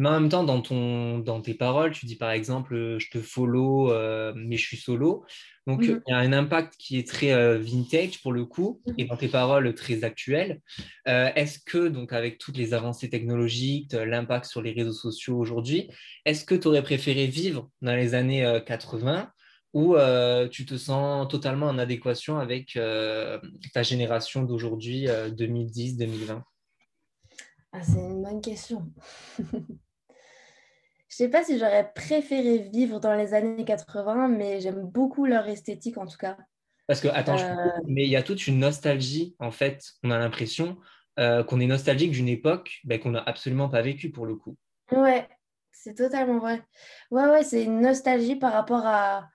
Mais 0.00 0.08
en 0.08 0.20
même 0.20 0.28
temps, 0.28 0.44
dans, 0.44 0.62
ton, 0.62 1.18
dans 1.18 1.40
tes 1.42 1.54
paroles, 1.54 1.90
tu 1.90 2.06
dis 2.06 2.14
par 2.16 2.30
exemple, 2.30 2.74
euh, 2.74 2.98
je 3.00 3.10
te 3.10 3.20
follow, 3.20 3.90
euh, 3.92 4.32
mais 4.36 4.56
je 4.56 4.64
suis 4.64 4.76
solo. 4.76 5.24
Donc, 5.66 5.82
Mhm. 5.88 6.00
il 6.06 6.10
y 6.10 6.14
a 6.14 6.18
un 6.18 6.32
impact 6.32 6.74
qui 6.78 6.98
est 6.98 7.06
très 7.06 7.32
euh, 7.32 7.58
vintage 7.58 8.22
pour 8.22 8.32
le 8.32 8.44
coup, 8.46 8.80
et 8.96 9.04
dans 9.06 9.16
tes 9.16 9.26
paroles 9.28 9.74
très 9.74 10.04
actuelles. 10.04 10.60
Euh, 11.08 11.30
est-ce 11.34 11.58
que, 11.58 11.88
donc, 11.88 12.12
avec 12.12 12.38
toutes 12.38 12.56
les 12.56 12.72
avancées 12.74 13.10
technologiques, 13.10 13.92
l'impact 13.92 14.44
sur 14.46 14.62
les 14.62 14.70
réseaux 14.72 14.92
sociaux 14.92 15.36
aujourd'hui, 15.36 15.90
est-ce 16.24 16.44
que 16.44 16.54
tu 16.54 16.68
aurais 16.68 16.82
préféré 16.84 17.26
vivre 17.26 17.68
dans 17.82 17.94
les 17.96 18.14
années 18.14 18.46
euh, 18.46 18.60
80 18.60 19.30
ou 19.74 19.96
euh, 19.96 20.48
tu 20.48 20.64
te 20.64 20.76
sens 20.76 21.28
totalement 21.28 21.66
en 21.66 21.78
adéquation 21.78 22.38
avec 22.38 22.76
euh, 22.76 23.38
ta 23.74 23.82
génération 23.82 24.42
d'aujourd'hui, 24.42 25.08
euh, 25.08 25.30
2010-2020 25.30 26.42
Ah, 27.72 27.82
c'est 27.82 27.98
une 27.98 28.22
bonne 28.22 28.40
question. 28.40 28.90
Je 31.08 31.16
sais 31.16 31.28
pas 31.28 31.42
si 31.42 31.58
j'aurais 31.58 31.90
préféré 31.94 32.58
vivre 32.58 33.00
dans 33.00 33.14
les 33.14 33.32
années 33.32 33.64
80, 33.64 34.28
mais 34.28 34.60
j'aime 34.60 34.82
beaucoup 34.82 35.24
leur 35.24 35.48
esthétique 35.48 35.96
en 35.96 36.06
tout 36.06 36.18
cas. 36.18 36.36
Parce 36.86 37.00
que, 37.00 37.08
attends, 37.08 37.36
je 37.36 37.44
Euh, 37.44 37.80
mais 37.86 38.04
il 38.04 38.10
y 38.10 38.16
a 38.16 38.22
toute 38.22 38.46
une 38.46 38.58
nostalgie, 38.58 39.34
en 39.38 39.50
fait, 39.50 39.84
on 40.02 40.10
a 40.10 40.18
l'impression 40.18 40.78
euh, 41.18 41.42
qu'on 41.44 41.60
est 41.60 41.66
nostalgique 41.66 42.12
d'une 42.12 42.28
époque 42.28 42.80
ben, 42.84 42.98
qu'on 43.00 43.10
n'a 43.10 43.22
absolument 43.22 43.68
pas 43.68 43.82
vécue 43.82 44.10
pour 44.10 44.26
le 44.26 44.36
coup. 44.36 44.56
Ouais, 44.92 45.26
c'est 45.80 45.94
totalement 45.94 46.38
vrai. 46.38 46.62
Ouais, 47.10 47.26
ouais, 47.26 47.44
c'est 47.44 47.62
une 47.62 47.80
nostalgie 47.80 48.36
par 48.36 48.52
rapport 48.52 48.84
à, 48.84 49.28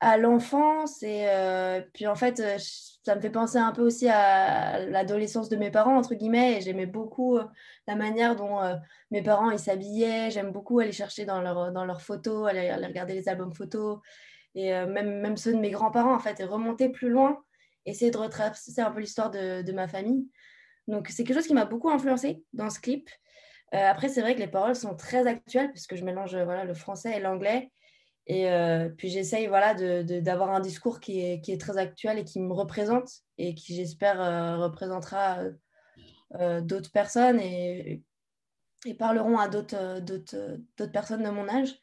à 0.00 0.18
l'enfance. 0.18 1.02
Et 1.02 1.26
euh, 1.28 1.80
puis 1.94 2.06
en 2.06 2.14
fait, 2.14 2.40
euh, 2.40 2.58
ça 2.58 3.14
me 3.14 3.20
fait 3.20 3.30
penser 3.30 3.56
un 3.58 3.72
peu 3.72 3.82
aussi 3.82 4.08
à 4.08 4.78
l'adolescence 4.86 5.48
de 5.48 5.56
mes 5.56 5.70
parents, 5.70 5.96
entre 5.96 6.14
guillemets. 6.14 6.58
Et 6.58 6.60
j'aimais 6.60 6.86
beaucoup 6.86 7.38
euh, 7.38 7.44
la 7.86 7.96
manière 7.96 8.36
dont 8.36 8.60
mes 9.10 9.22
parents 9.22 9.50
ils 9.50 9.58
s'habillaient. 9.58 10.30
J'aime 10.30 10.52
beaucoup 10.52 10.80
aller 10.80 10.92
chercher 10.92 11.24
dans, 11.24 11.40
leur, 11.40 11.72
dans 11.72 11.86
leurs 11.86 12.02
photos, 12.02 12.48
aller, 12.48 12.72
regarder 12.72 13.14
les 13.14 13.28
albums 13.28 13.54
photos. 13.54 14.00
Et 14.54 14.70
même, 14.70 15.20
même 15.20 15.36
ceux 15.36 15.52
de 15.52 15.60
mes 15.60 15.70
grands-parents, 15.70 16.14
en 16.14 16.18
fait, 16.18 16.40
et 16.40 16.44
remonter 16.44 16.88
plus 16.88 17.08
loin, 17.08 17.40
essayer 17.86 18.10
de 18.10 18.18
retracer 18.18 18.80
un 18.80 18.90
peu 18.90 19.00
l'histoire 19.00 19.30
de, 19.30 19.62
de 19.62 19.72
ma 19.72 19.86
famille. 19.86 20.28
Donc 20.88 21.08
c'est 21.08 21.24
quelque 21.24 21.36
chose 21.36 21.46
qui 21.46 21.54
m'a 21.54 21.64
beaucoup 21.66 21.88
influencé 21.88 22.42
dans 22.52 22.68
ce 22.68 22.80
clip. 22.80 23.08
Euh, 23.74 23.86
après, 23.86 24.08
c'est 24.08 24.20
vrai 24.20 24.34
que 24.34 24.40
les 24.40 24.48
paroles 24.48 24.74
sont 24.74 24.96
très 24.96 25.26
actuelles 25.26 25.70
puisque 25.70 25.94
je 25.94 26.04
mélange 26.04 26.34
euh, 26.34 26.44
voilà, 26.44 26.64
le 26.64 26.74
français 26.74 27.16
et 27.16 27.20
l'anglais. 27.20 27.70
Et 28.26 28.50
euh, 28.50 28.88
puis 28.88 29.08
j'essaye 29.08 29.46
voilà, 29.46 29.74
de, 29.74 30.02
de- 30.02 30.20
d'avoir 30.20 30.50
un 30.50 30.60
discours 30.60 31.00
qui 31.00 31.20
est, 31.20 31.40
qui 31.40 31.52
est 31.52 31.60
très 31.60 31.78
actuel 31.78 32.18
et 32.18 32.24
qui 32.24 32.40
me 32.40 32.52
représente 32.52 33.08
et 33.38 33.54
qui, 33.54 33.74
j'espère, 33.74 34.18
représentera 34.60 35.38
d'autres 36.60 36.92
personnes 36.92 37.40
et, 37.40 38.02
et 38.86 38.94
parleront 38.94 39.38
à 39.38 39.48
d'autres, 39.48 40.60
personnes 40.92 41.24
de 41.24 41.30
mon 41.30 41.48
âge. 41.48 41.74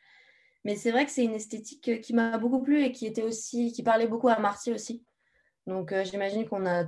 Mais 0.64 0.76
c'est 0.76 0.92
vrai 0.92 1.06
que 1.06 1.12
c'est 1.12 1.26
une 1.26 1.34
esthétique 1.34 2.02
qui 2.02 2.14
m'a 2.14 2.38
beaucoup 2.38 2.62
plu 2.62 2.82
et 2.84 2.92
qui 2.94 3.06
était 3.08 3.24
aussi, 3.24 3.74
qui 3.74 3.84
parlait 3.84 4.08
beaucoup 4.08 4.30
à 4.30 4.40
Marty 4.40 4.72
aussi. 4.72 5.04
Donc 5.66 5.94
j'imagine 6.04 6.48
qu'on 6.48 6.66
a, 6.66 6.86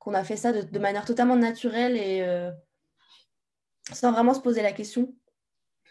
qu'on 0.00 0.14
a 0.14 0.24
fait 0.24 0.36
ça 0.36 0.52
de, 0.52 0.62
de 0.62 0.78
manière 0.80 1.04
totalement 1.04 1.36
naturelle 1.36 1.96
et 1.96 2.50
sans 3.92 4.12
vraiment 4.12 4.34
se 4.34 4.40
poser 4.40 4.62
la 4.62 4.72
question. 4.72 5.14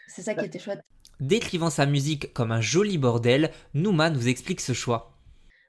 c'est 0.08 0.22
ça 0.22 0.34
qui 0.34 0.44
était 0.44 0.58
chouette. 0.58 0.80
Décrivant 1.20 1.70
sa 1.70 1.86
musique 1.86 2.32
comme 2.32 2.52
un 2.52 2.60
joli 2.60 2.96
bordel, 2.98 3.50
Nouma 3.74 4.10
nous 4.10 4.28
explique 4.28 4.60
ce 4.60 4.72
choix. 4.72 5.12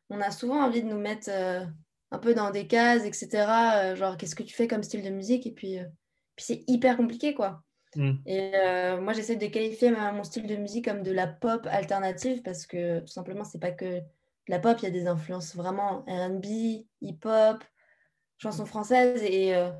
On 0.09 0.21
a 0.21 0.31
souvent 0.31 0.63
envie 0.63 0.81
de 0.83 0.87
nous 0.87 0.99
mettre 0.99 1.29
euh, 1.29 1.65
un 2.11 2.19
peu 2.19 2.33
dans 2.33 2.51
des 2.51 2.67
cases, 2.67 3.03
etc. 3.03 3.73
euh, 3.83 3.95
genre, 3.95 4.17
qu'est-ce 4.17 4.35
que 4.35 4.43
tu 4.43 4.53
fais 4.55 4.67
comme 4.67 4.83
style 4.83 5.03
de 5.03 5.09
musique 5.09 5.45
Et 5.47 5.51
puis, 5.51 5.79
euh, 5.79 5.85
puis 6.35 6.45
c'est 6.45 6.63
hyper 6.67 6.97
compliqué, 6.97 7.33
quoi. 7.33 7.63
Mm. 7.95 8.11
Et 8.27 8.51
euh, 8.55 9.01
moi, 9.01 9.13
j'essaie 9.13 9.35
de 9.35 9.47
qualifier 9.47 9.89
ma- 9.91 10.11
mon 10.11 10.23
style 10.23 10.45
de 10.47 10.55
musique 10.55 10.85
comme 10.85 11.01
de 11.03 11.11
la 11.11 11.27
pop 11.27 11.67
alternative 11.69 12.41
parce 12.43 12.65
que 12.67 12.99
tout 12.99 13.07
simplement, 13.07 13.43
c'est 13.43 13.59
pas 13.59 13.71
que 13.71 13.99
de 13.99 14.03
la 14.47 14.59
pop, 14.59 14.77
il 14.79 14.83
y 14.83 14.87
a 14.87 14.91
des 14.91 15.07
influences 15.07 15.55
vraiment 15.55 16.05
RB, 16.07 16.45
hip-hop, 17.01 17.63
chansons 18.37 18.65
françaises. 18.67 19.21
Et, 19.23 19.55
euh, 19.55 19.71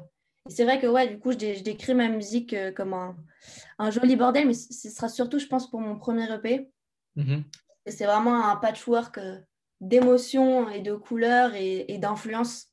et 0.48 0.52
c'est 0.52 0.64
vrai 0.64 0.80
que, 0.80 0.88
ouais, 0.88 1.08
du 1.08 1.20
coup, 1.20 1.32
je, 1.32 1.38
dé- 1.38 1.56
je 1.56 1.64
décris 1.64 1.94
ma 1.94 2.08
musique 2.08 2.54
euh, 2.54 2.72
comme 2.72 2.94
un, 2.94 3.16
un 3.78 3.92
joli 3.92 4.16
bordel, 4.16 4.48
mais 4.48 4.54
ce 4.54 4.90
sera 4.90 5.10
surtout, 5.10 5.40
je 5.40 5.48
pense, 5.48 5.70
pour 5.70 5.80
mon 5.82 5.98
premier 5.98 6.32
EP. 6.34 6.70
Mhm. 7.16 7.44
Et 7.86 7.92
c'est 7.92 8.06
vraiment 8.06 8.48
un 8.50 8.56
patchwork 8.56 9.18
euh, 9.18 9.40
d'émotions 9.82 10.70
et 10.70 10.82
de 10.82 10.94
couleurs 10.94 11.54
et, 11.56 11.86
et 11.92 11.98
d'influences. 11.98 12.68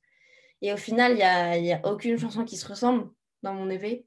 Et 0.62 0.72
au 0.72 0.76
final, 0.76 1.12
il 1.12 1.16
n'y 1.16 1.22
a, 1.22 1.58
y 1.58 1.72
a 1.72 1.80
aucune 1.86 2.18
chanson 2.18 2.44
qui 2.44 2.56
se 2.56 2.66
ressemble 2.66 3.10
dans 3.42 3.52
mon 3.54 3.68
EP. 3.70 4.06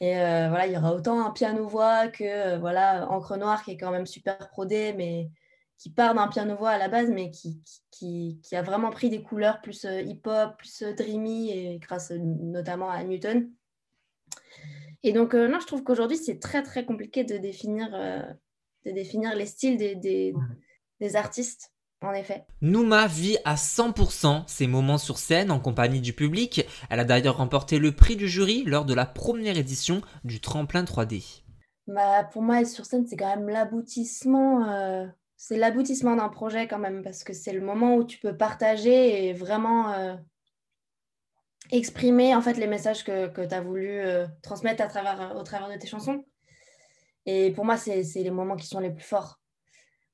Et 0.00 0.18
euh, 0.18 0.48
voilà, 0.48 0.66
il 0.66 0.72
y 0.72 0.76
aura 0.76 0.94
autant 0.94 1.24
un 1.24 1.30
piano-voix 1.30 2.08
que 2.08 2.58
voilà, 2.58 3.08
Encre 3.10 3.36
Noire 3.36 3.62
qui 3.62 3.72
est 3.72 3.76
quand 3.76 3.90
même 3.92 4.06
super 4.06 4.48
prodé, 4.50 4.92
mais 4.94 5.30
qui 5.78 5.90
part 5.90 6.14
d'un 6.14 6.28
piano-voix 6.28 6.70
à 6.70 6.78
la 6.78 6.88
base, 6.88 7.10
mais 7.10 7.30
qui, 7.30 7.60
qui, 7.90 8.40
qui- 8.42 8.56
a 8.56 8.62
vraiment 8.62 8.90
pris 8.90 9.10
des 9.10 9.22
couleurs 9.22 9.60
plus 9.60 9.84
euh, 9.84 10.00
hip-hop, 10.02 10.56
plus 10.58 10.82
euh, 10.82 10.92
dreamy, 10.94 11.50
et 11.50 11.78
grâce 11.78 12.10
euh, 12.12 12.18
notamment 12.18 12.90
à 12.90 13.02
Newton. 13.04 13.50
Et 15.02 15.12
donc, 15.12 15.34
euh, 15.34 15.48
non, 15.48 15.60
je 15.60 15.66
trouve 15.66 15.82
qu'aujourd'hui, 15.84 16.16
c'est 16.16 16.38
très, 16.38 16.62
très 16.62 16.84
compliqué 16.84 17.24
de 17.24 17.36
définir, 17.36 17.88
euh, 17.94 18.22
de 18.84 18.90
définir 18.90 19.34
les 19.34 19.46
styles 19.46 19.76
des, 19.76 19.94
des, 19.94 20.34
des 21.00 21.16
artistes, 21.16 21.72
en 22.02 22.12
effet. 22.12 22.44
Nouma 22.62 23.06
vit 23.06 23.36
à 23.44 23.56
100% 23.56 24.44
ses 24.46 24.66
moments 24.66 24.98
sur 24.98 25.18
scène 25.18 25.50
en 25.50 25.60
compagnie 25.60 26.00
du 26.00 26.12
public. 26.12 26.66
Elle 26.90 27.00
a 27.00 27.04
d'ailleurs 27.04 27.36
remporté 27.36 27.78
le 27.78 27.92
prix 27.92 28.16
du 28.16 28.28
jury 28.28 28.64
lors 28.64 28.84
de 28.84 28.94
la 28.94 29.06
première 29.06 29.56
édition 29.56 30.00
du 30.24 30.40
Tremplin 30.40 30.84
3D. 30.84 31.42
Bah, 31.86 32.24
pour 32.24 32.42
moi, 32.42 32.60
être 32.60 32.68
sur 32.68 32.84
scène, 32.84 33.06
c'est 33.06 33.16
quand 33.16 33.28
même 33.36 33.48
l'aboutissement. 33.48 34.68
euh, 34.68 35.06
c'est 35.36 35.56
l'aboutissement 35.56 36.16
d'un 36.16 36.28
projet 36.28 36.66
quand 36.66 36.78
même, 36.78 37.02
parce 37.02 37.24
que 37.24 37.32
c'est 37.32 37.52
le 37.52 37.60
moment 37.60 37.96
où 37.96 38.04
tu 38.04 38.18
peux 38.18 38.36
partager 38.36 39.26
et 39.26 39.32
vraiment 39.32 39.92
euh, 39.92 40.16
exprimer 41.70 42.34
en 42.34 42.42
fait 42.42 42.54
les 42.54 42.66
messages 42.66 43.04
que, 43.04 43.28
que 43.28 43.42
tu 43.42 43.54
as 43.54 43.60
voulu 43.60 43.88
euh, 43.88 44.26
transmettre 44.42 44.86
travers, 44.88 45.36
au 45.36 45.42
travers 45.42 45.68
de 45.68 45.78
tes 45.78 45.86
chansons. 45.86 46.24
Et 47.26 47.50
pour 47.50 47.64
moi, 47.64 47.76
c'est 47.76 48.02
les 48.02 48.30
moments 48.30 48.56
qui 48.56 48.66
sont 48.66 48.78
les 48.78 48.90
plus 48.90 49.04
forts. 49.04 49.40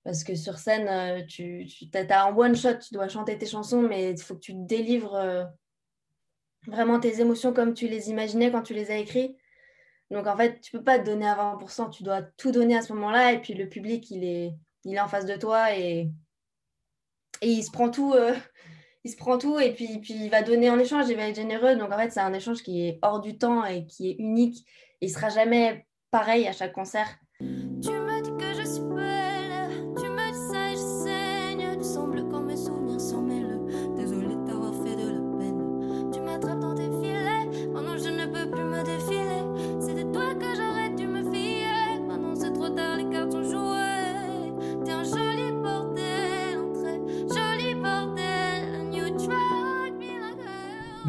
Parce 0.04 0.24
que 0.24 0.34
sur 0.34 0.58
scène, 0.58 0.88
euh, 0.88 1.24
tu, 1.26 1.66
tu 1.66 1.88
as, 1.96 2.24
un 2.24 2.34
one-shot, 2.34 2.78
tu 2.78 2.94
dois 2.94 3.08
chanter 3.08 3.38
tes 3.38 3.46
chansons, 3.46 3.82
mais 3.82 4.10
il 4.10 4.20
faut 4.20 4.34
que 4.34 4.40
tu 4.40 4.54
délivres 4.54 5.14
euh, 5.14 5.44
vraiment 6.66 6.98
tes 6.98 7.20
émotions 7.20 7.52
comme 7.52 7.74
tu 7.74 7.86
les 7.86 8.10
imaginais 8.10 8.50
quand 8.50 8.62
tu 8.62 8.74
les 8.74 8.90
as 8.90 8.96
écrites. 8.96 9.36
Donc 10.10 10.26
en 10.26 10.36
fait, 10.36 10.60
tu 10.60 10.72
peux 10.72 10.82
pas 10.82 10.98
te 10.98 11.04
donner 11.04 11.26
à 11.26 11.36
20%, 11.36 11.90
tu 11.90 12.02
dois 12.02 12.22
tout 12.22 12.50
donner 12.50 12.76
à 12.76 12.82
ce 12.82 12.92
moment-là, 12.94 13.32
et 13.32 13.40
puis 13.40 13.54
le 13.54 13.68
public, 13.68 14.10
il 14.10 14.24
est, 14.24 14.54
il 14.84 14.94
est 14.94 15.00
en 15.00 15.08
face 15.08 15.26
de 15.26 15.36
toi 15.36 15.76
et, 15.76 16.10
il 17.40 17.62
se 17.64 17.70
prend 17.72 17.90
tout, 17.90 18.12
euh, 18.14 18.34
il 19.04 19.10
se 19.10 19.16
prend 19.16 19.36
tout, 19.36 19.58
et 19.58 19.72
puis, 19.72 19.98
puis 19.98 20.14
il 20.14 20.30
va 20.30 20.42
donner 20.42 20.70
en 20.70 20.78
échange, 20.78 21.08
il 21.08 21.16
va 21.16 21.28
être 21.28 21.36
généreux. 21.36 21.76
Donc 21.76 21.92
en 21.92 21.98
fait, 21.98 22.10
c'est 22.10 22.20
un 22.20 22.32
échange 22.32 22.62
qui 22.62 22.86
est 22.86 22.98
hors 23.02 23.20
du 23.20 23.36
temps 23.36 23.64
et 23.64 23.86
qui 23.86 24.10
est 24.10 24.16
unique, 24.18 24.64
il 25.00 25.10
sera 25.10 25.28
jamais 25.28 25.86
pareil 26.10 26.46
à 26.46 26.52
chaque 26.52 26.72
concert. 26.72 27.18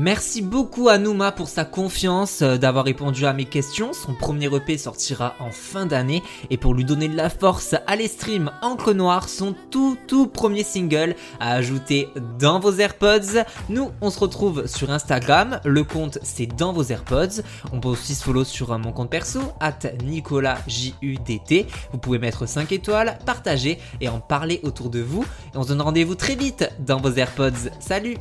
Merci 0.04 0.42
beaucoup 0.42 0.90
à 0.90 0.98
Nouma 0.98 1.32
pour 1.32 1.48
sa 1.48 1.64
confiance, 1.64 2.42
euh, 2.42 2.58
d'avoir 2.58 2.84
répondu 2.84 3.26
à 3.26 3.32
mes 3.32 3.46
questions. 3.46 3.94
Son 3.94 4.14
premier 4.14 4.54
EP 4.54 4.78
sortira 4.78 5.34
en 5.40 5.50
fin 5.50 5.86
d'année 5.86 6.22
et 6.50 6.58
pour 6.58 6.74
lui 6.74 6.84
donner 6.84 7.08
de 7.08 7.16
la 7.16 7.30
force, 7.30 7.74
allez 7.88 8.10
stream 8.10 8.52
Encre 8.62 8.94
Noire, 8.94 9.30
son 9.30 9.56
tout 9.72 9.98
tout 10.06 10.28
premier 10.28 10.64
single 10.64 11.16
à 11.40 11.54
ajouter 11.54 12.10
dans 12.38 12.60
vos 12.60 12.74
AirPods. 12.74 13.46
Nous, 13.70 13.92
on 14.02 14.10
se 14.10 14.20
retrouve 14.20 14.68
sur 14.68 14.92
Instagram, 14.92 15.62
le 15.64 15.86
compte 15.86 16.20
c'est 16.22 16.48
dans 16.48 16.74
vos 16.74 16.84
AirPods. 16.84 17.42
On 17.72 17.80
peut 17.80 17.88
aussi 17.88 18.14
se 18.14 18.26
follow 18.26 18.44
sur 18.44 18.74
euh, 18.74 18.78
mon 18.78 18.92
compte 18.92 19.10
perso, 19.10 19.40
at 19.62 19.88
NicolasJUDT. 20.04 21.66
Vous 21.94 21.98
pouvez 21.98 22.20
mettre 22.20 22.46
5 22.46 22.74
étoiles, 22.74 23.18
partager 23.26 23.80
et 24.02 24.10
en 24.10 24.20
parler 24.20 24.60
autour 24.64 24.90
de 24.90 25.00
vous. 25.00 25.24
Et 25.54 25.58
on 25.58 25.64
se 25.64 25.70
donne 25.70 25.82
rendez-vous 25.82 26.16
très 26.16 26.36
vite 26.36 26.70
dans 26.86 27.00
vos 27.00 27.14
AirPods. 27.14 27.70
Salut 27.80 28.18